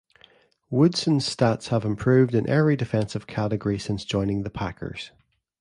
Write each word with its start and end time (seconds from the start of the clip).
Woodson's 0.71 1.27
stats 1.29 1.67
have 1.67 1.85
improved 1.85 2.33
in 2.33 2.49
every 2.49 2.75
defensive 2.75 3.27
category 3.27 3.77
since 3.77 4.03
joining 4.03 4.41
the 4.41 4.49
Packers. 4.49 5.11